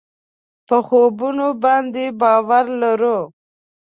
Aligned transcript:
په 0.67 0.77
خوبونو 0.87 1.47
باندې 1.63 2.05
باور 2.21 2.65
لرو. 2.81 3.17